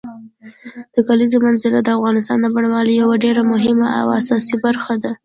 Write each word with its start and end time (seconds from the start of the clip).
د 0.95 0.97
کلیزو 1.07 1.37
منظره 1.45 1.79
د 1.81 1.87
افغانستان 1.97 2.37
د 2.41 2.47
بڼوالۍ 2.55 2.93
یوه 3.01 3.15
ډېره 3.25 3.41
مهمه 3.53 3.87
او 3.99 4.05
اساسي 4.19 4.55
برخه 4.65 4.93
ده. 5.03 5.11